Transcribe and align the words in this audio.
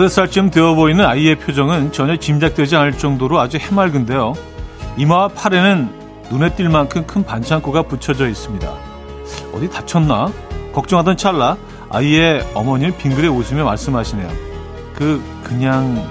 너댓 0.00 0.14
살쯤 0.14 0.48
되어 0.48 0.74
보이는 0.74 1.04
아이의 1.04 1.34
표정은 1.34 1.92
전혀 1.92 2.16
짐작되지 2.16 2.74
않을 2.74 2.92
정도로 2.92 3.38
아주 3.38 3.58
해맑은데요. 3.58 4.32
이마와 4.96 5.28
팔에는 5.28 5.90
눈에 6.30 6.48
띌 6.54 6.70
만큼 6.70 7.06
큰 7.06 7.22
반창고가 7.22 7.82
붙여져 7.82 8.26
있습니다. 8.26 8.66
어디 9.52 9.68
다쳤나? 9.68 10.32
걱정하던 10.72 11.18
찰나 11.18 11.58
아이의 11.90 12.46
어머니를 12.54 12.96
빙그레 12.96 13.28
웃으며 13.28 13.64
말씀하시네요. 13.64 14.26
그 14.94 15.22
그냥 15.44 16.02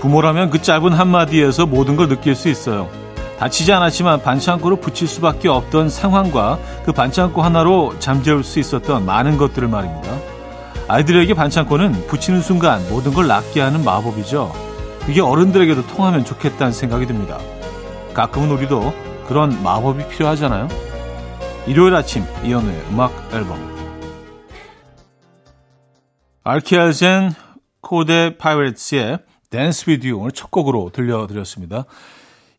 부모라면 0.00 0.50
그 0.50 0.62
짧은 0.62 0.92
한마디에서 0.92 1.66
모든 1.66 1.96
걸 1.96 2.08
느낄 2.08 2.34
수 2.34 2.48
있어요. 2.48 2.88
다치지 3.38 3.72
않았지만 3.72 4.22
반창고를 4.22 4.80
붙일 4.80 5.06
수밖에 5.06 5.48
없던 5.48 5.90
상황과 5.90 6.58
그 6.84 6.92
반창고 6.92 7.42
하나로 7.42 7.98
잠재울 7.98 8.42
수 8.42 8.58
있었던 8.58 9.06
많은 9.06 9.36
것들을 9.36 9.68
말입니다. 9.68 10.10
아이들에게 10.88 11.34
반창고는 11.34 12.06
붙이는 12.08 12.40
순간 12.40 12.80
모든 12.88 13.14
걸 13.14 13.26
낫게 13.26 13.60
하는 13.60 13.84
마법이죠. 13.84 14.52
이게 15.08 15.20
어른들에게도 15.20 15.86
통하면 15.86 16.24
좋겠다는 16.24 16.72
생각이 16.72 17.06
듭니다. 17.06 17.38
가끔은 18.14 18.50
우리도 18.50 18.92
그런 19.28 19.62
마법이 19.62 20.08
필요하잖아요. 20.08 20.68
일요일 21.66 21.94
아침 21.94 22.24
이연우의 22.42 22.86
음악 22.90 23.12
앨범 23.32 23.58
알키아젠 26.42 27.34
코데 27.82 28.38
파이레츠의 28.38 29.18
댄스 29.50 29.88
위디오 29.88 30.18
오늘 30.18 30.32
첫 30.32 30.50
곡으로 30.50 30.90
들려드렸습니다. 30.92 31.84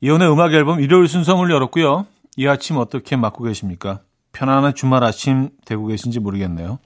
이혼의 0.01 0.31
음악 0.31 0.53
앨범 0.53 0.79
일요일 0.79 1.07
순서를 1.07 1.53
열었고요. 1.53 2.07
이 2.37 2.47
아침 2.47 2.77
어떻게 2.77 3.15
맞고 3.15 3.43
계십니까? 3.43 3.99
편안한 4.31 4.73
주말 4.73 5.03
아침 5.03 5.49
되고 5.65 5.85
계신지 5.85 6.19
모르겠네요. 6.19 6.79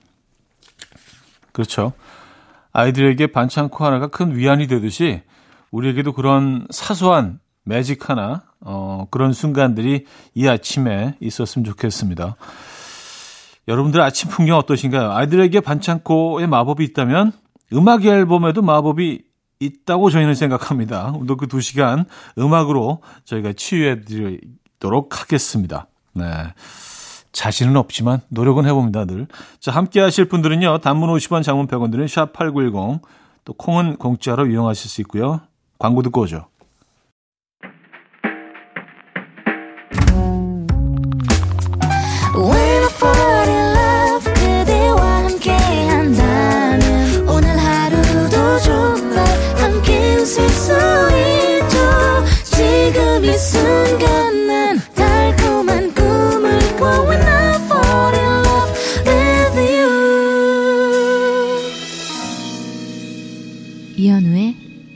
그렇죠. 1.51 1.93
아이들에게 2.71 3.27
반창고 3.27 3.85
하나가 3.85 4.07
큰 4.07 4.35
위안이 4.35 4.67
되듯이 4.67 5.21
우리에게도 5.71 6.13
그런 6.13 6.67
사소한 6.69 7.39
매직 7.63 8.09
하나, 8.09 8.43
어, 8.59 9.07
그런 9.09 9.31
순간들이 9.31 10.05
이 10.33 10.47
아침에 10.47 11.15
있었으면 11.21 11.63
좋겠습니다. 11.65 12.35
여러분들 13.67 14.01
아침 14.01 14.29
풍경 14.29 14.57
어떠신가요? 14.57 15.11
아이들에게 15.11 15.61
반창고의 15.61 16.47
마법이 16.47 16.83
있다면 16.83 17.31
음악 17.71 18.05
앨범에도 18.05 18.61
마법이 18.61 19.23
있다고 19.65 20.09
저희는 20.09 20.35
생각합니다. 20.35 21.11
오늘도 21.15 21.37
그두 21.37 21.61
시간 21.61 22.05
음악으로 22.37 23.01
저희가 23.25 23.53
치유해 23.53 24.01
드리도록 24.01 25.21
하겠습니다. 25.21 25.87
네. 26.13 26.25
자신은 27.31 27.75
없지만 27.77 28.21
노력은 28.29 28.65
해봅니다, 28.65 29.05
늘. 29.05 29.27
자, 29.59 29.71
함께 29.71 29.99
하실 29.99 30.25
분들은요, 30.25 30.79
단문 30.79 31.09
50원, 31.09 31.43
장문 31.43 31.67
100원 31.67 31.91
들은 31.91 32.05
샵8910, 32.05 33.01
또 33.43 33.53
콩은 33.53 33.97
공짜로 33.97 34.45
이용하실 34.45 34.89
수 34.89 35.01
있고요. 35.01 35.41
광고 35.79 36.01
듣고 36.03 36.21
오죠. 36.21 36.47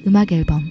음악 0.05 0.31
앨범 0.33 0.63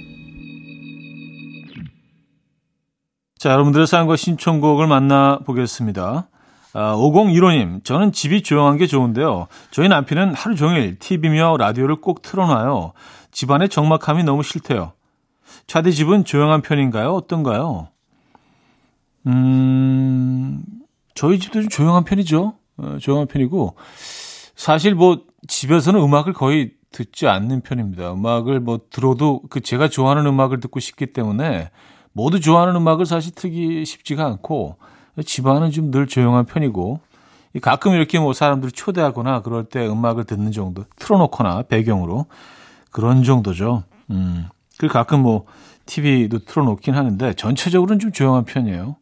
자, 3.38 3.50
여러분들의 3.52 3.86
사연과 3.86 4.16
신청곡을 4.16 4.86
만나보겠습니다. 4.86 6.28
아, 6.74 6.94
5015님, 6.96 7.84
저는 7.84 8.12
집이 8.12 8.42
조용한 8.42 8.76
게 8.76 8.86
좋은데요. 8.86 9.46
저희 9.70 9.88
남편은 9.88 10.34
하루 10.34 10.56
종일 10.56 10.98
TV며 10.98 11.56
라디오를 11.58 12.00
꼭 12.00 12.20
틀어놔요. 12.20 12.92
집안의 13.30 13.68
적막함이 13.68 14.24
너무 14.24 14.42
싫대요. 14.42 14.92
차디 15.66 15.92
집은 15.94 16.24
조용한 16.24 16.60
편인가요? 16.60 17.12
어떤가요? 17.12 17.88
음, 19.26 20.62
저희 21.14 21.38
집도 21.38 21.60
좀 21.60 21.68
조용한 21.68 22.04
편이죠. 22.04 22.54
어, 22.78 22.96
조용한 23.00 23.28
편이고, 23.28 23.76
사실 24.54 24.94
뭐, 24.94 25.22
집에서는 25.48 25.98
음악을 26.00 26.32
거의 26.32 26.72
듣지 26.96 27.28
않는 27.28 27.60
편입니다. 27.60 28.14
음악을 28.14 28.60
뭐 28.60 28.80
들어도 28.88 29.42
그 29.50 29.60
제가 29.60 29.88
좋아하는 29.88 30.24
음악을 30.24 30.60
듣고 30.60 30.80
싶기 30.80 31.06
때문에 31.08 31.68
모두 32.12 32.40
좋아하는 32.40 32.74
음악을 32.74 33.04
사실 33.04 33.34
틀기 33.34 33.84
쉽지가 33.84 34.24
않고 34.24 34.76
집안은 35.22 35.72
좀 35.72 35.90
늘 35.90 36.06
조용한 36.06 36.46
편이고 36.46 37.00
가끔 37.60 37.92
이렇게 37.92 38.18
뭐 38.18 38.32
사람들 38.32 38.70
초대하거나 38.70 39.42
그럴 39.42 39.64
때 39.64 39.86
음악을 39.86 40.24
듣는 40.24 40.52
정도 40.52 40.84
틀어놓거나 40.98 41.64
배경으로 41.64 42.24
그런 42.90 43.22
정도죠. 43.24 43.84
음. 44.10 44.48
그 44.78 44.88
가끔 44.88 45.20
뭐 45.20 45.44
TV도 45.84 46.46
틀어놓긴 46.46 46.94
하는데 46.94 47.34
전체적으로는 47.34 47.98
좀 47.98 48.12
조용한 48.12 48.44
편이에요. 48.46 48.96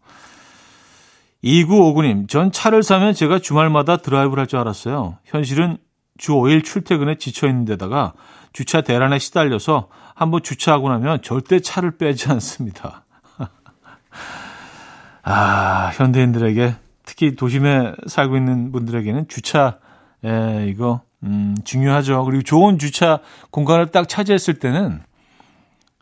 2959님, 1.45 2.29
전 2.29 2.51
차를 2.51 2.83
사면 2.83 3.13
제가 3.13 3.39
주말마다 3.39 3.99
드라이브를 3.99 4.41
할 4.41 4.47
줄 4.49 4.59
알았어요. 4.59 5.19
현실은 5.25 5.79
주 6.19 6.33
5일 6.33 6.65
출퇴근에 6.65 7.17
지쳐 7.17 7.49
있는 7.49 7.65
데다가 7.65 8.13
주차 8.53 8.81
대란에 8.83 9.19
시달려서 9.19 9.89
한번 10.15 10.43
주차하고 10.43 10.89
나면 10.89 11.23
절대 11.23 11.61
차를 11.61 11.97
빼지 11.97 12.31
않습니다. 12.31 13.05
아, 15.23 15.91
현대인들에게 15.95 16.77
특히 17.05 17.35
도심에 17.35 17.95
살고 18.07 18.37
있는 18.37 18.71
분들에게는 18.73 19.29
주차 19.29 19.79
에, 20.25 20.67
이거 20.69 21.03
음, 21.25 21.55
중요하죠. 21.65 22.25
그리고 22.25 22.43
좋은 22.43 22.79
주차 22.79 23.21
공간을 23.51 23.89
딱 23.89 24.09
차지했을 24.09 24.55
때는 24.55 25.03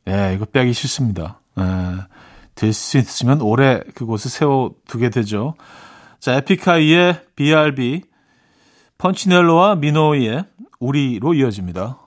예, 0.08 0.32
이거 0.34 0.44
빼기 0.44 0.72
싫습니다. 0.72 1.40
예, 1.58 1.62
될수 2.54 2.98
있으면 2.98 3.40
오래 3.40 3.80
그곳에 3.94 4.28
세워 4.28 4.74
두게 4.88 5.10
되죠. 5.10 5.54
자, 6.18 6.34
에픽하이의 6.34 7.20
BRB 7.36 8.02
펀치넬로와 9.02 9.74
미노이의 9.74 10.44
우리로 10.78 11.34
이어집니다. 11.34 11.98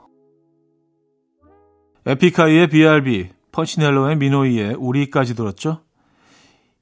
에픽하이의 2.06 2.70
BRB, 2.70 3.32
펀치넬로의 3.52 4.16
미노이의 4.16 4.76
우리까지 4.76 5.36
들었죠? 5.36 5.82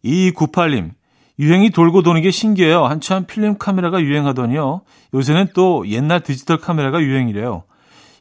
2298님, 0.06 0.91
유행이 1.40 1.72
돌고 1.72 2.03
도는 2.03 2.22
게 2.22 2.29
신기해요. 2.29 2.85
한참 2.85 3.25
필름 3.25 3.57
카메라가 3.57 4.01
유행하더니요. 4.01 4.81
요새는 5.16 5.47
또 5.56 5.88
옛날 5.88 6.22
디지털 6.22 6.57
카메라가 6.59 7.01
유행이래요. 7.01 7.63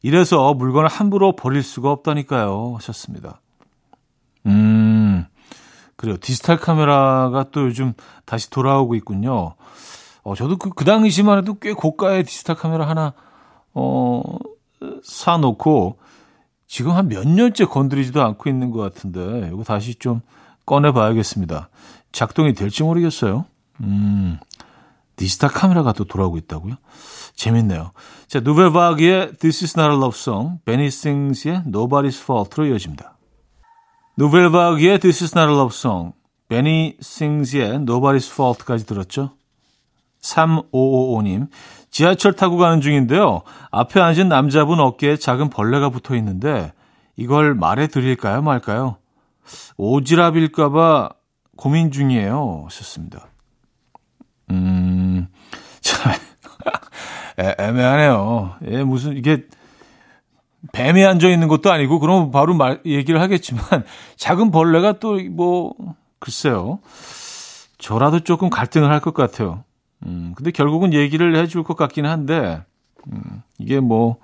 이래서 0.00 0.54
물건을 0.54 0.88
함부로 0.88 1.36
버릴 1.36 1.62
수가 1.62 1.90
없다니까요. 1.90 2.76
하셨습니다. 2.76 3.42
음, 4.46 5.26
그래요. 5.96 6.16
디지털 6.16 6.56
카메라가 6.56 7.48
또 7.52 7.66
요즘 7.66 7.92
다시 8.24 8.48
돌아오고 8.48 8.94
있군요. 8.94 9.56
어, 10.22 10.34
저도 10.34 10.56
그, 10.56 10.70
그 10.70 10.84
당시만 10.84 11.38
해도 11.38 11.54
꽤 11.58 11.72
고가의 11.72 12.24
디지털 12.24 12.56
카메라 12.56 12.88
하나, 12.88 13.12
어, 13.74 14.22
사놓고, 15.02 15.98
지금 16.66 16.92
한 16.92 17.08
몇 17.08 17.26
년째 17.28 17.64
건드리지도 17.66 18.22
않고 18.22 18.48
있는 18.48 18.70
것 18.70 18.80
같은데, 18.80 19.50
이거 19.52 19.62
다시 19.64 19.94
좀 19.96 20.20
꺼내봐야겠습니다. 20.66 21.68
작동이 22.12 22.54
될지 22.54 22.82
모르겠어요. 22.82 23.46
음, 23.80 24.38
디지털 25.16 25.50
카메라가 25.50 25.92
또 25.92 26.04
돌아오고 26.04 26.38
있다고요? 26.38 26.76
재밌네요. 27.34 27.92
자, 28.28 28.40
누벨바그의 28.40 29.36
This 29.38 29.64
is 29.64 29.78
not 29.78 29.92
a 29.92 29.96
love 29.98 30.16
song, 30.18 30.58
베니 30.64 30.90
싱스의 30.90 31.62
Nobody's 31.66 32.22
Fault로 32.22 32.66
이어집니다. 32.66 33.16
누벨바그의 34.16 35.00
This 35.00 35.24
is 35.24 35.36
not 35.36 35.50
a 35.50 35.56
love 35.56 35.74
song, 35.76 36.12
베니 36.48 36.96
싱스의 37.00 37.78
Nobody's 37.80 38.30
Fault까지 38.30 38.86
들었죠? 38.86 39.32
3555님, 40.22 41.48
지하철 41.90 42.32
타고 42.32 42.56
가는 42.56 42.80
중인데요. 42.80 43.42
앞에 43.70 44.00
앉은 44.00 44.28
남자분 44.28 44.80
어깨에 44.80 45.16
작은 45.16 45.50
벌레가 45.50 45.90
붙어 45.90 46.14
있는데 46.16 46.72
이걸 47.16 47.54
말해 47.54 47.86
드릴까요, 47.88 48.40
말까요? 48.42 48.96
오지랖일까봐 49.78 51.14
고민 51.56 51.90
중이에요. 51.90 52.62
하셨습니다. 52.66 53.26
음, 54.50 55.26
참, 55.80 56.12
애, 57.38 57.54
애매하네요. 57.58 58.54
예, 58.68 58.82
무슨, 58.84 59.16
이게, 59.16 59.44
뱀이 60.72 61.04
앉아 61.04 61.28
있는 61.28 61.48
것도 61.48 61.72
아니고 61.72 61.98
그럼 61.98 62.30
바로 62.30 62.54
말 62.54 62.80
얘기를 62.86 63.20
하겠지만 63.20 63.62
작은 64.16 64.52
벌레가 64.52 64.92
또 65.00 65.18
뭐 65.28 65.74
글쎄요. 66.20 66.78
저라도 67.78 68.20
조금 68.20 68.48
갈등을 68.48 68.88
할 68.88 69.00
것 69.00 69.12
같아요. 69.12 69.64
음, 70.06 70.32
근데 70.36 70.50
결국은 70.50 70.92
얘기를 70.92 71.34
해줄 71.36 71.62
것 71.62 71.76
같기는 71.76 72.08
한데 72.08 72.62
음, 73.10 73.42
이게 73.58 73.80
뭐 73.80 74.16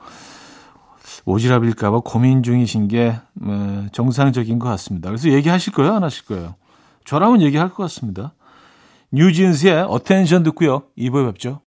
오지랖일까봐 1.24 2.04
고민 2.04 2.42
중이신 2.42 2.88
게 2.88 3.16
어, 3.42 3.86
정상적인 3.92 4.58
것 4.58 4.68
같습니다. 4.70 5.08
그래서 5.08 5.30
얘기하실 5.30 5.72
거예요, 5.72 5.94
안 5.94 6.04
하실 6.04 6.24
거예요? 6.26 6.54
저라면 7.04 7.42
얘기할 7.42 7.70
것 7.70 7.82
같습니다. 7.84 8.34
뉴진스의 9.12 9.86
Attention 9.88 10.42
듣고요. 10.42 10.82
2부에 10.98 11.26
뵙죠. 11.32 11.62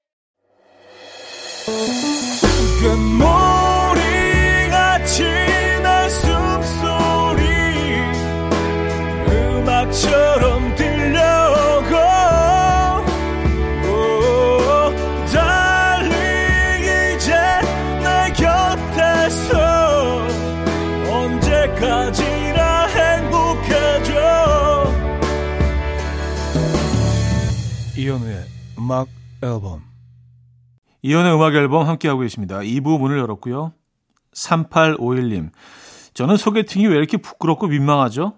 이현우의 28.09 28.43
음악 28.79 29.07
앨범 29.43 29.83
이현우의 31.03 31.35
음악 31.35 31.53
앨범 31.53 31.87
함께하고 31.87 32.21
계십니다. 32.21 32.57
2부 32.57 32.99
문을 32.99 33.19
열었고요. 33.19 33.71
3851님 34.33 35.51
저는 36.15 36.35
소개팅이 36.35 36.87
왜 36.87 36.95
이렇게 36.95 37.17
부끄럽고 37.17 37.67
민망하죠? 37.67 38.33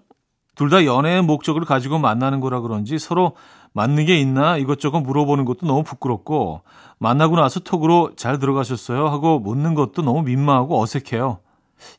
둘 0.56 0.68
다 0.68 0.84
연애의 0.84 1.22
목적을 1.22 1.64
가지고 1.64 1.98
만나는 1.98 2.40
거라 2.40 2.60
그런지 2.60 2.98
서로 2.98 3.34
맞는 3.72 4.04
게 4.04 4.20
있나 4.20 4.58
이것저것 4.58 5.00
물어보는 5.00 5.46
것도 5.46 5.66
너무 5.66 5.82
부끄럽고 5.84 6.60
만나고 6.98 7.36
나서 7.36 7.58
톡으로 7.60 8.12
잘 8.14 8.38
들어가셨어요 8.38 9.08
하고 9.08 9.38
묻는 9.38 9.72
것도 9.74 10.02
너무 10.02 10.20
민망하고 10.22 10.82
어색해요. 10.82 11.38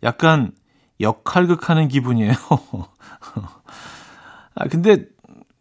약간 0.03 0.51
역할극하는 1.01 1.87
기분이에요. 1.87 2.33
아 4.53 4.67
근데 4.69 5.07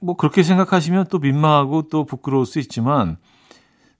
뭐 0.03 0.17
그렇게 0.17 0.43
생각하시면 0.43 1.07
또 1.11 1.19
민망하고 1.19 1.89
또 1.89 2.05
부끄러울 2.05 2.45
수 2.45 2.59
있지만 2.59 3.19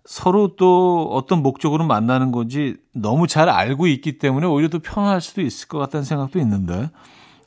서로 0.05 0.57
또 0.57 1.09
어떤 1.13 1.43
목적으로 1.43 1.85
만나는 1.87 2.33
건지 2.33 2.77
너무 2.93 3.29
잘 3.29 3.49
알고 3.49 3.87
있기 3.87 4.19
때문에 4.19 4.47
오히려 4.47 4.69
더 4.69 4.81
편할 4.83 5.21
수도 5.21 5.43
있을 5.43 5.69
것 5.69 5.79
같다는 5.79 6.05
생각도 6.05 6.41
있는데 6.41 6.91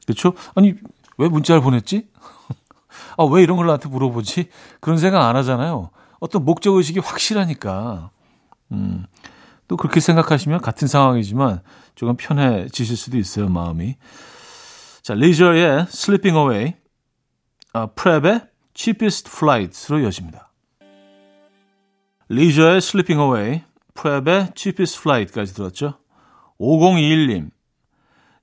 그렇죠? 0.06 0.34
아니 0.56 0.74
왜 1.18 1.28
문자를 1.28 1.62
보냈지? 1.62 2.08
아 3.18 3.26
왜 3.26 3.44
이런 3.44 3.58
걸 3.58 3.66
나한테 3.68 3.90
물어보지? 3.90 4.48
그런 4.80 4.98
생각 4.98 5.28
안 5.28 5.36
하잖아요. 5.36 5.90
어떤 6.20 6.46
목적 6.46 6.76
의식이 6.76 7.00
확실하니까 7.00 8.10
음, 8.72 9.06
또 9.68 9.76
그렇게 9.76 10.00
생각하시면 10.00 10.62
같은 10.62 10.88
상황이지만 10.88 11.62
조금 11.96 12.16
편해지실 12.16 12.96
수도 12.96 13.18
있어요 13.18 13.50
마음이. 13.50 13.98
자 15.02 15.14
리저의 15.14 15.88
Sleeping 15.90 16.38
Away 16.38 16.76
어, 17.76 17.88
프랩의 17.94 18.48
Cheapest 18.74 19.30
Flight로 19.36 20.00
이어집니다. 20.00 20.50
리저의 22.30 22.78
Sleeping 22.78 23.22
Away, 23.22 23.64
프랩의 23.94 24.56
Cheapest 24.56 25.02
Flight까지 25.02 25.54
들었죠. 25.54 25.96
5021님, 26.58 27.52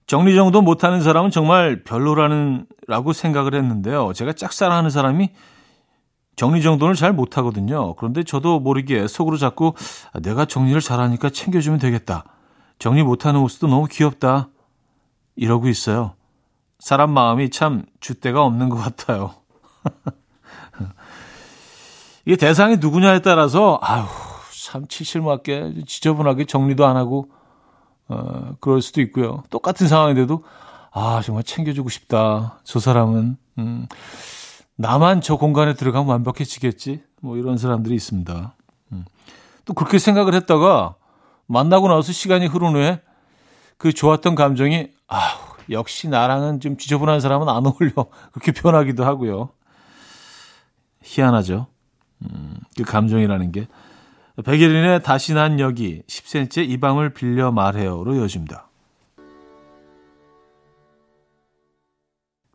정리정도 0.06 0.60
못하는 0.60 1.00
사람은 1.00 1.30
정말 1.30 1.82
별로라는 1.82 2.66
라고 2.86 3.14
생각을 3.14 3.54
했는데요. 3.54 4.12
제가 4.12 4.34
짝사랑하는 4.34 4.90
사람이 4.90 5.30
정리정돈을 6.36 6.94
잘 6.94 7.14
못하거든요. 7.14 7.94
그런데 7.94 8.24
저도 8.24 8.60
모르게 8.60 9.06
속으로 9.06 9.38
자꾸 9.38 9.72
아, 10.12 10.20
내가 10.20 10.44
정리를 10.44 10.78
잘하니까 10.82 11.30
챙겨주면 11.30 11.78
되겠다. 11.78 12.24
정리 12.78 13.02
못하는 13.02 13.40
모습도 13.40 13.66
너무 13.66 13.86
귀엽다. 13.90 14.50
이러고 15.36 15.68
있어요. 15.68 16.16
사람 16.82 17.12
마음이 17.12 17.50
참 17.50 17.84
줏대가 18.00 18.38
없는 18.38 18.68
것 18.68 18.74
같아요. 18.74 19.34
이게 22.26 22.34
대상이 22.34 22.78
누구냐에 22.78 23.20
따라서 23.20 23.78
아유 23.80 24.04
참 24.64 24.88
치실맞게 24.88 25.84
지저분하게 25.86 26.46
정리도 26.46 26.84
안 26.84 26.96
하고 26.96 27.30
어 28.08 28.56
그럴 28.58 28.82
수도 28.82 29.00
있고요. 29.00 29.44
똑같은 29.48 29.86
상황인데도 29.86 30.42
아 30.90 31.22
정말 31.24 31.44
챙겨주고 31.44 31.88
싶다. 31.88 32.58
저 32.64 32.80
사람은 32.80 33.36
음, 33.58 33.86
나만 34.74 35.20
저 35.20 35.36
공간에 35.36 35.74
들어가면 35.74 36.08
완벽해지겠지. 36.08 37.04
뭐 37.20 37.36
이런 37.36 37.58
사람들이 37.58 37.94
있습니다. 37.94 38.56
음. 38.90 39.04
또 39.66 39.74
그렇게 39.74 40.00
생각을 40.00 40.34
했다가 40.34 40.96
만나고 41.46 41.86
나서 41.86 42.10
시간이 42.10 42.46
흐른 42.46 42.72
후에 42.72 43.00
그 43.78 43.92
좋았던 43.92 44.34
감정이 44.34 44.88
아 45.06 45.51
역시 45.70 46.08
나랑은 46.08 46.60
좀 46.60 46.76
지저분한 46.76 47.20
사람은 47.20 47.48
안 47.48 47.66
어울려. 47.66 48.06
그렇게 48.32 48.52
변하기도 48.52 49.04
하고요. 49.04 49.50
희한하죠. 51.02 51.66
음, 52.22 52.56
그 52.76 52.84
감정이라는 52.84 53.52
게. 53.52 53.66
백예린의 54.44 55.02
다시 55.02 55.34
난 55.34 55.60
여기 55.60 56.02
10cm 56.08 56.68
이 56.68 56.78
방을 56.78 57.12
빌려 57.12 57.52
말해요로 57.52 58.14
이어집니다. 58.14 58.68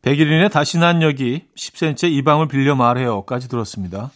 백예린의 0.01 0.49
다시 0.49 0.77
난 0.77 1.01
여기 1.01 1.47
10cm 1.55 2.11
이 2.11 2.21
방을 2.23 2.47
빌려 2.47 2.75
말해요까지 2.75 3.49
들었습니다. 3.49 4.11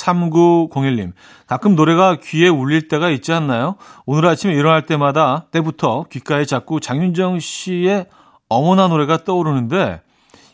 3901님, 0.00 1.12
가끔 1.46 1.76
노래가 1.76 2.16
귀에 2.20 2.48
울릴 2.48 2.88
때가 2.88 3.10
있지 3.10 3.32
않나요? 3.32 3.76
오늘 4.06 4.26
아침에 4.26 4.54
일어날 4.54 4.86
때마다, 4.86 5.46
때부터 5.50 6.04
귓가에 6.10 6.44
자꾸 6.44 6.80
장윤정 6.80 7.38
씨의 7.40 8.06
어머나 8.48 8.88
노래가 8.88 9.24
떠오르는데, 9.24 10.02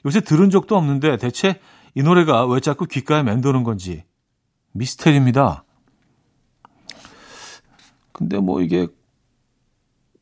요새 0.05 0.21
들은 0.21 0.51
적도 0.51 0.77
없는데, 0.77 1.17
대체 1.17 1.61
이 1.95 2.03
노래가 2.03 2.47
왜 2.47 2.61
자꾸 2.61 2.87
귓가에 2.87 3.23
맴도는 3.23 3.65
건지, 3.65 4.05
미스테리입니다. 4.73 5.65
근데 8.13 8.39
뭐 8.39 8.61
이게, 8.61 8.89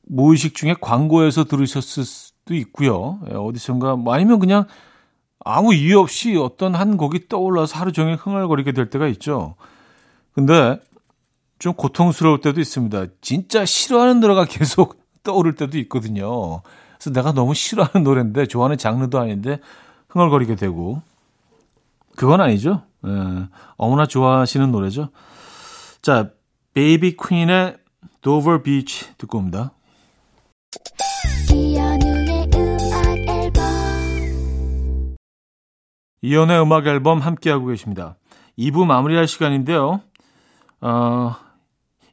무의식 0.07 0.55
중에 0.55 0.75
광고에서 0.81 1.45
들으셨을 1.45 2.05
수도 2.05 2.55
있고요. 2.55 3.21
예, 3.31 3.35
어디선가, 3.35 3.97
뭐 3.97 4.13
아니면 4.15 4.39
그냥 4.39 4.67
아무 5.45 5.75
이유 5.75 6.01
없이 6.01 6.37
어떤 6.37 6.75
한 6.75 6.97
곡이 6.97 7.29
떠올라서 7.29 7.79
하루 7.79 7.93
종일 7.93 8.17
흥얼거리게 8.17 8.73
될 8.73 8.91
때가 8.91 9.07
있죠. 9.09 9.55
근데 10.33 10.81
좀 11.59 11.75
고통스러울 11.75 12.41
때도 12.41 12.61
있습니다. 12.61 13.07
진짜 13.21 13.65
싫어하는 13.65 14.21
노래가 14.21 14.45
계속 14.49 15.03
떠오를 15.23 15.55
때도 15.55 15.79
있거든요. 15.81 16.63
그래서 16.99 17.11
내가 17.13 17.33
너무 17.33 17.55
싫어하는 17.55 18.03
노래인데 18.03 18.47
좋아하는 18.47 18.79
장르도 18.79 19.19
아닌데 19.19 19.61
흥얼거리게 20.09 20.57
되고 20.57 21.03
그건 22.17 22.41
아니죠. 22.41 22.83
예, 23.07 23.11
어머나 23.77 24.07
좋아하시는 24.07 24.71
노래죠. 24.71 25.11
자, 26.01 26.31
Baby 26.75 27.17
Queen의 27.17 27.77
Dover 28.21 28.63
Beach 28.63 29.17
듣고 29.19 29.39
옵니다. 29.39 29.73
이연의 36.25 36.63
음악 36.63 36.87
앨범 36.87 37.19
함께하고 37.19 37.67
계십니다. 37.67 38.17
2부 38.59 38.87
마무리할 38.87 39.29
시간인데요. 39.29 40.01
어, 40.81 41.37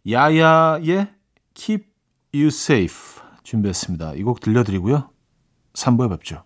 야야의 0.10 1.08
Keep 1.54 1.86
You 2.34 2.48
Safe 2.48 3.22
준비했습니다. 3.44 4.16
이 4.16 4.24
곡 4.24 4.42
들려드리고요. 4.42 5.10
3부에 5.74 6.10
뵙죠. 6.10 6.44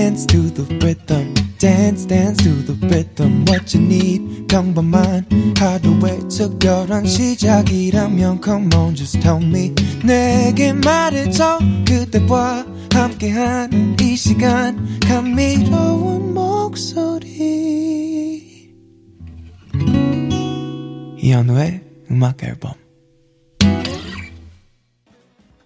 Dance 0.00 0.24
to 0.24 0.48
the 0.48 0.64
rhythm. 0.82 1.34
dance 1.58 2.06
dance 2.06 2.42
to 2.42 2.48
the 2.64 2.72
rhythm 2.88 3.44
what 3.46 3.76
you 3.76 3.84
need 3.84 4.46
평범한 4.48 5.26
하루의 5.58 6.20
특별한 6.30 7.04
시작이라면 7.04 8.40
come 8.42 8.74
on 8.74 8.94
just 8.94 9.20
tell 9.20 9.44
me 9.44 9.74
내게 10.02 10.72
말해줘 10.72 11.58
그대와 11.86 12.64
함께한 12.94 13.98
이 14.00 14.16
시간 14.16 14.98
감미로운 15.00 16.32
목소리 16.32 17.38
이현우의 21.18 21.82
음악 22.10 22.42
앨범 22.42 22.72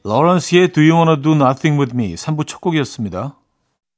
러런스의 0.02 0.72
Do 0.72 0.82
You 0.82 0.96
Wanna 0.96 1.22
Do 1.22 1.34
Nothing 1.34 1.80
With 1.80 1.94
Me 1.94 2.14
3부 2.14 2.48
첫 2.48 2.60
곡이었습니다. 2.60 3.38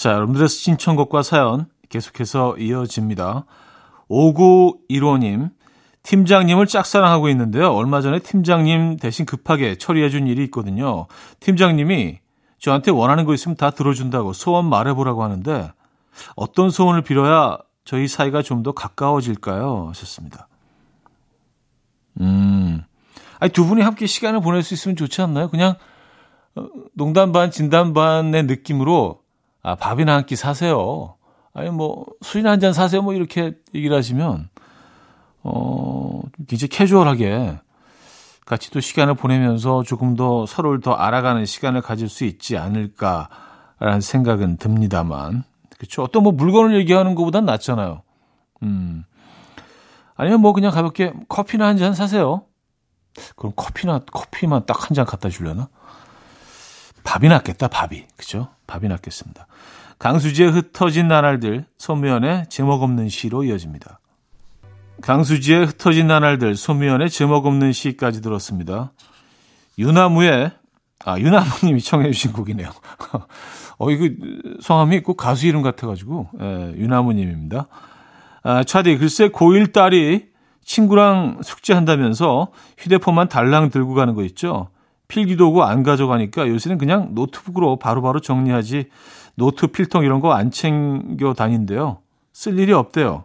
자, 0.00 0.12
여러분들의 0.12 0.48
신청곡과 0.48 1.22
사연 1.22 1.66
계속해서 1.90 2.56
이어집니다. 2.56 3.44
5915님, 4.08 5.50
팀장님을 6.04 6.66
짝사랑하고 6.68 7.28
있는데요. 7.28 7.70
얼마 7.74 8.00
전에 8.00 8.18
팀장님 8.20 8.96
대신 8.96 9.26
급하게 9.26 9.76
처리해준 9.76 10.26
일이 10.26 10.42
있거든요. 10.44 11.06
팀장님이 11.40 12.20
저한테 12.58 12.90
원하는 12.90 13.26
거 13.26 13.34
있으면 13.34 13.56
다 13.56 13.68
들어준다고 13.68 14.32
소원 14.32 14.64
말해보라고 14.70 15.22
하는데 15.22 15.70
어떤 16.34 16.70
소원을 16.70 17.02
빌어야 17.02 17.58
저희 17.84 18.08
사이가 18.08 18.40
좀 18.40 18.62
더 18.62 18.72
가까워질까요? 18.72 19.88
하셨습니다. 19.90 20.48
음, 22.22 22.82
아니, 23.38 23.52
두 23.52 23.66
분이 23.66 23.82
함께 23.82 24.06
시간을 24.06 24.40
보낼 24.40 24.62
수 24.62 24.72
있으면 24.72 24.96
좋지 24.96 25.20
않나요? 25.20 25.50
그냥 25.50 25.74
어, 26.54 26.66
농담 26.94 27.32
반, 27.32 27.50
진담 27.50 27.92
반의 27.92 28.44
느낌으로 28.44 29.19
아, 29.62 29.74
밥이나 29.74 30.14
한 30.14 30.24
끼 30.26 30.36
사세요. 30.36 31.16
아니, 31.52 31.70
뭐, 31.70 32.06
술이나 32.22 32.50
한 32.52 32.60
잔 32.60 32.72
사세요. 32.72 33.02
뭐, 33.02 33.12
이렇게 33.14 33.52
얘기를 33.74 33.96
하시면, 33.96 34.48
어, 35.42 36.20
굉장히 36.48 36.68
캐주얼하게 36.68 37.58
같이 38.46 38.70
또 38.70 38.80
시간을 38.80 39.14
보내면서 39.14 39.82
조금 39.82 40.14
더 40.16 40.44
서로를 40.46 40.80
더 40.80 40.92
알아가는 40.92 41.44
시간을 41.46 41.82
가질 41.82 42.08
수 42.08 42.24
있지 42.24 42.56
않을까라는 42.58 44.00
생각은 44.00 44.56
듭니다만. 44.56 45.44
그렇죠. 45.78 46.02
어떤 46.02 46.22
뭐 46.24 46.32
물건을 46.32 46.76
얘기하는 46.76 47.14
것보단 47.14 47.44
낫잖아요. 47.46 48.02
음. 48.62 49.04
아니면 50.16 50.40
뭐 50.40 50.52
그냥 50.52 50.70
가볍게 50.72 51.12
커피나 51.28 51.66
한 51.66 51.78
잔 51.78 51.94
사세요. 51.94 52.42
그럼 53.36 53.52
커피나 53.56 54.00
커피만 54.12 54.66
딱 54.66 54.84
한 54.90 54.94
잔 54.94 55.06
갖다 55.06 55.28
주려나? 55.30 55.68
밥이 57.10 57.28
낫겠다. 57.28 57.66
밥이. 57.66 58.04
그죠? 58.16 58.50
밥이 58.68 58.86
낫겠습니다. 58.86 59.48
강수지의 59.98 60.52
흩어진 60.52 61.08
나날들 61.08 61.64
소미연의 61.76 62.44
제목 62.48 62.84
없는 62.84 63.08
시로 63.08 63.42
이어집니다. 63.42 63.98
강수지의 65.02 65.66
흩어진 65.66 66.06
나날들 66.06 66.54
소미연의 66.54 67.10
제목 67.10 67.46
없는 67.46 67.72
시까지 67.72 68.22
들었습니다. 68.22 68.92
유나무의 69.76 70.52
아 71.04 71.18
유나무님이 71.18 71.80
청해 71.80 72.12
주신 72.12 72.32
곡이네요. 72.32 72.70
어 73.78 73.90
이거 73.90 74.08
성함이 74.60 75.00
꼭 75.00 75.16
가수 75.16 75.48
이름 75.48 75.62
같아가지고 75.62 76.28
예, 76.40 76.74
유나무님입니다. 76.76 77.66
아, 78.44 78.62
차디 78.62 78.98
글쎄 78.98 79.30
고1 79.30 79.72
딸이 79.72 80.28
친구랑 80.64 81.40
숙제한다면서 81.42 82.52
휴대폰만 82.78 83.28
달랑 83.28 83.70
들고 83.70 83.94
가는 83.94 84.14
거 84.14 84.22
있죠. 84.22 84.68
필기도구 85.10 85.62
안 85.64 85.82
가져가니까 85.82 86.48
요새는 86.48 86.78
그냥 86.78 87.10
노트북으로 87.14 87.78
바로바로 87.78 88.02
바로 88.02 88.20
정리하지 88.20 88.88
노트 89.34 89.66
필통 89.66 90.04
이런 90.04 90.20
거 90.20 90.32
안 90.32 90.50
챙겨 90.50 91.34
다닌대요. 91.34 91.98
쓸 92.32 92.58
일이 92.58 92.72
없대요. 92.72 93.24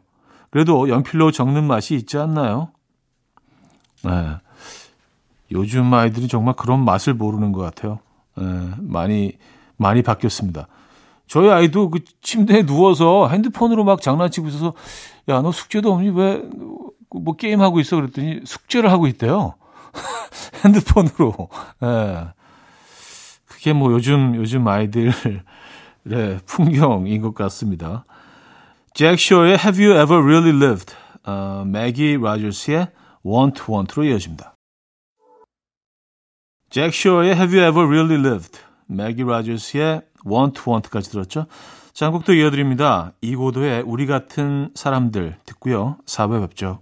그래도 0.49 0.89
연필로 0.89 1.31
적는 1.31 1.63
맛이 1.65 1.95
있지 1.95 2.17
않나요? 2.17 2.69
네. 4.03 4.11
요즘 5.51 5.93
아이들이 5.93 6.27
정말 6.27 6.55
그런 6.55 6.83
맛을 6.83 7.13
모르는 7.13 7.51
것 7.51 7.61
같아요. 7.61 7.99
네, 8.35 8.43
많이, 8.79 9.33
많이 9.77 10.01
바뀌었습니다. 10.01 10.67
저희 11.27 11.49
아이도 11.49 11.89
그 11.91 11.99
침대에 12.21 12.65
누워서 12.65 13.27
핸드폰으로 13.29 13.83
막 13.83 14.01
장난치고 14.01 14.47
있어서, 14.47 14.73
야, 15.29 15.41
너 15.41 15.51
숙제도 15.51 15.93
없니? 15.93 16.09
왜, 16.09 16.41
뭐 17.09 17.35
게임 17.35 17.61
하고 17.61 17.79
있어? 17.79 17.95
그랬더니 17.95 18.41
숙제를 18.43 18.91
하고 18.91 19.07
있대요. 19.07 19.53
핸드폰으로. 20.63 21.49
예. 21.83 22.27
그게 23.47 23.73
뭐 23.73 23.91
요즘, 23.91 24.35
요즘 24.35 24.67
아이들의 24.67 25.13
풍경인 26.45 27.21
것 27.21 27.33
같습니다. 27.35 28.05
잭 28.93 29.19
쇼의 29.19 29.57
Have 29.57 29.83
You 29.85 30.01
Ever 30.01 30.23
Really 30.23 30.55
Lived? 30.55 30.93
어, 31.25 31.63
매기 31.65 32.17
라저스의 32.17 32.87
Want 33.25 33.63
Want로 33.67 34.03
이어집니다. 34.03 34.55
잭 36.69 36.93
쇼의 36.93 37.33
Have 37.33 37.57
You 37.57 37.69
Ever 37.69 37.87
Really 37.87 38.19
Lived? 38.19 38.59
매기 38.87 39.23
라저스의 39.23 40.01
Want 40.25 40.61
Want까지 40.67 41.09
들었죠. 41.11 41.47
자, 41.93 42.07
한곡도 42.07 42.33
이어드립니다. 42.33 43.13
이고도의 43.21 43.83
우리 43.85 44.05
같은 44.05 44.69
사람들 44.75 45.37
듣고요. 45.45 45.97
4부 46.05 46.41
뵙죠. 46.41 46.81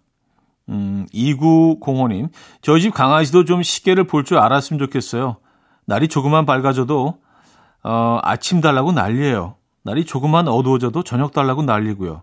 음, 0.71 1.05
2905님, 1.13 2.29
저희 2.61 2.81
집 2.81 2.93
강아지도 2.93 3.45
좀 3.45 3.61
시계를 3.63 4.05
볼 4.05 4.23
줄 4.23 4.37
알았으면 4.37 4.79
좋겠어요. 4.79 5.37
날이 5.85 6.07
조금만 6.07 6.45
밝아져도, 6.45 7.17
어, 7.83 8.19
아침 8.23 8.61
달라고 8.61 8.91
난리예요. 8.93 9.55
날이 9.83 10.05
조금만 10.05 10.47
어두워져도 10.47 11.03
저녁 11.03 11.33
달라고 11.33 11.63
난리고요. 11.63 12.21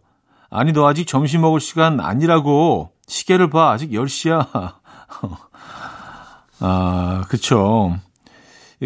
아니, 0.51 0.73
너 0.73 0.87
아직 0.89 1.07
점심 1.07 1.43
먹을 1.43 1.61
시간 1.61 2.01
아니라고. 2.01 2.93
시계를 3.07 3.51
봐. 3.51 3.71
아직 3.71 3.91
10시야. 3.91 4.47
아, 6.61 7.25
그쵸. 7.29 7.97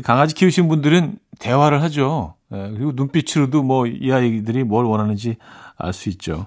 강아지 0.05 0.35
키우신 0.35 0.69
분들은 0.69 1.19
대화를 1.39 1.83
하죠. 1.83 2.35
예, 2.53 2.71
그리고 2.75 2.93
눈빛으로도 2.95 3.63
뭐 3.63 3.87
이 3.87 4.11
아이들이 4.13 4.65
뭘 4.65 4.85
원하는지 4.87 5.37
알 5.77 5.93
수 5.93 6.09
있죠. 6.11 6.47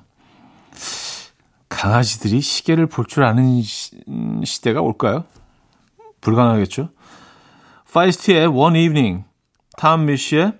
강아지들이 1.75 2.41
시계를 2.41 2.87
볼 2.87 3.05
줄 3.05 3.23
아는 3.23 3.61
시, 3.61 4.61
대가 4.61 4.81
올까요? 4.81 5.25
불가능하겠죠. 6.21 6.89
Feist의 7.93 8.47
One 8.47 8.79
Evening, 8.83 9.23
Tom 9.77 10.05
Misch의 10.05 10.53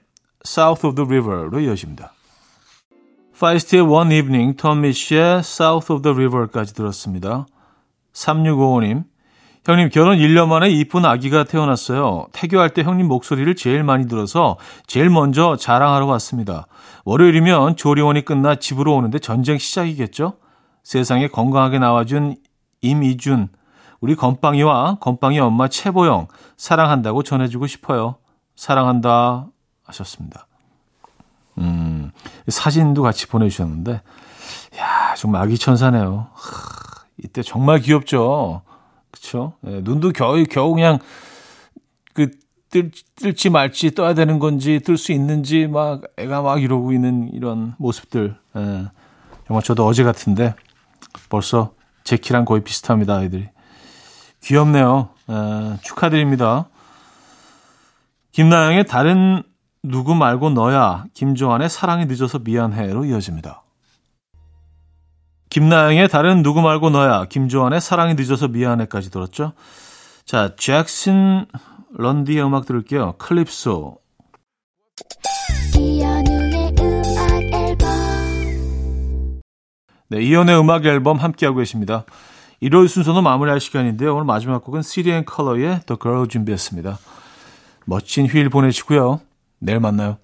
South 0.46 0.86
of 0.86 0.96
the 0.96 1.06
River로 1.08 1.60
이어집니다. 1.60 2.14
Feist의 3.40 3.82
One 3.82 4.16
Evening, 4.16 4.56
Tom 4.58 4.82
Misch의 4.82 5.40
South 5.40 5.92
of 5.92 6.02
the 6.02 6.14
River까지 6.14 6.74
들었습니다. 6.74 7.46
3655님, 8.14 9.04
형님 9.66 9.90
결혼 9.90 10.18
1년 10.20 10.48
만에 10.48 10.70
이쁜 10.70 11.06
아기가 11.06 11.44
태어났어요. 11.44 12.28
태교할 12.34 12.70
때 12.70 12.84
형님 12.84 13.08
목소리를 13.08 13.54
제일 13.56 13.84
많이 13.84 14.08
들어서 14.08 14.58
제일 14.86 15.10
먼저 15.10 15.56
자랑하러 15.58 16.06
왔습니다. 16.06 16.68
월요일이면 17.04 17.76
조리원이 17.76 18.24
끝나 18.24 18.56
집으로 18.56 18.96
오는데 18.96 19.20
전쟁 19.20 19.58
시작이겠죠? 19.58 20.38
세상에 20.86 21.28
건강하게 21.28 21.80
나와준 21.80 22.38
임이준, 22.82 23.50
우리 24.02 24.16
건빵이와 24.16 25.00
건빵이 25.02 25.40
엄마 25.40 25.68
최보영, 25.68 26.28
사랑한다고 26.58 27.24
전해주고 27.24 27.66
싶어요. 27.66 28.18
사랑한다 28.56 29.48
하셨습니다. 29.84 30.46
음, 31.58 32.12
사진도 32.48 33.02
같이 33.02 33.26
보내주셨는데, 33.26 33.94
야 34.78 35.16
정말 35.18 35.42
아기 35.42 35.58
천사네요. 35.58 36.28
하, 36.32 37.06
이때 37.24 37.42
정말 37.42 37.80
귀엽죠? 37.80 38.62
그쵸? 39.10 39.54
네, 39.62 39.82
눈도 39.82 40.12
겨우, 40.12 40.44
겨우 40.44 40.76
그냥, 40.76 41.00
그, 42.14 42.30
뜰, 42.70 42.92
뜰지 43.16 43.50
말지 43.50 43.96
떠야 43.96 44.14
되는 44.14 44.38
건지, 44.38 44.80
뜰 44.86 44.98
수 44.98 45.14
있는지, 45.14 45.66
막, 45.66 46.04
애가 46.18 46.44
막 46.44 46.62
이러고 46.62 46.94
있는 46.94 47.32
이런 47.34 47.74
모습들. 47.80 48.38
네, 48.54 48.86
정말 49.48 49.64
저도 49.64 49.88
어제 49.88 50.04
같은데, 50.04 50.54
벌써 51.30 51.74
제 52.04 52.18
키랑 52.18 52.46
거의 52.46 52.64
비슷합니다, 52.64 53.18
아이들이. 53.18 53.50
귀엽네요. 54.44 55.10
에, 55.30 55.78
축하드립니다. 55.82 56.70
김나영의 58.32 58.86
다른 58.86 59.44
누구 59.82 60.14
말고 60.14 60.50
너야 60.50 61.06
김조한의 61.14 61.70
사랑이 61.70 62.06
늦어서 62.06 62.40
미안해로 62.40 63.06
이어집니다. 63.06 63.64
김나영의 65.50 66.10
다른 66.10 66.44
누구 66.44 66.62
말고 66.62 66.90
너야 66.90 67.26
김조한의 67.26 67.80
사랑이 67.80 68.16
늦어서 68.16 68.48
미안해까지 68.48 69.10
들었죠. 69.10 69.54
자 70.26 70.56
잭슨 70.58 71.46
런디의 71.94 72.44
음악 72.44 72.66
들을게요. 72.66 73.14
클립소 73.18 74.00
네, 80.16 80.22
이연의 80.22 80.58
음악 80.58 80.86
앨범 80.86 81.18
함께하고 81.18 81.58
계십니다. 81.58 82.06
일요일 82.62 82.88
순서는 82.88 83.22
마무리할 83.22 83.60
시간인데요. 83.60 84.14
오늘 84.14 84.24
마지막 84.24 84.64
곡은 84.64 84.82
and 85.12 85.30
Color의 85.30 85.82
The 85.86 86.00
Girl 86.02 86.30
준비했습니다. 86.30 86.98
멋진 87.84 88.26
휴일 88.26 88.48
보내시고요. 88.48 89.20
내일 89.60 89.82
만나요. 89.82 90.16